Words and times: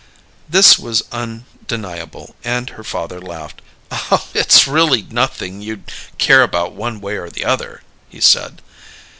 This 0.49 0.79
was 0.79 1.03
undeniable, 1.11 2.35
and 2.43 2.71
her 2.71 2.83
father 2.83 3.21
laughed. 3.21 3.61
"It's 4.33 4.65
really 4.65 5.03
nothing 5.03 5.61
you'd 5.61 5.91
care 6.17 6.41
about 6.41 6.73
one 6.73 6.99
way 7.01 7.17
or 7.17 7.29
the 7.29 7.45
other," 7.45 7.83
he 8.09 8.19
said. 8.19 8.63